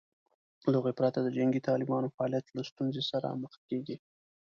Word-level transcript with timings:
له 0.71 0.75
هغوی 0.79 0.93
پرته 0.99 1.19
د 1.21 1.27
جنګي 1.37 1.61
طالبانو 1.69 2.13
فعالیت 2.15 2.45
له 2.55 2.61
ستونزې 2.69 3.01
سره 3.11 3.37
مخ 3.41 3.53
کېږي 3.67 3.97